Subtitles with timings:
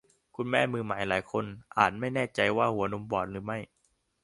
[0.35, 1.45] คุณแม่มือใหม่หลายคน
[1.77, 3.59] อาจไม่แน่ใจว่าหัวนมบอดหรือไม่